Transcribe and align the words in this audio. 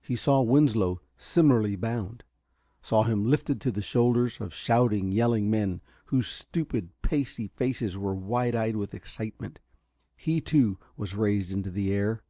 He 0.00 0.14
saw 0.14 0.42
Winslow 0.42 1.00
similarly 1.16 1.74
bound, 1.74 2.22
saw 2.80 3.02
him 3.02 3.24
lifted 3.28 3.60
to 3.62 3.72
the 3.72 3.82
shoulders 3.82 4.40
of 4.40 4.54
shouting, 4.54 5.10
yelling 5.10 5.50
men, 5.50 5.80
whose 6.04 6.28
stupid, 6.28 6.90
pasty 7.02 7.48
faces 7.48 7.98
were 7.98 8.14
wide 8.14 8.54
eyed 8.54 8.76
with 8.76 8.94
excitement. 8.94 9.58
He, 10.16 10.40
too, 10.40 10.78
was 10.96 11.16
raised 11.16 11.50
into 11.50 11.72
the 11.72 11.92
air.... 11.92 12.22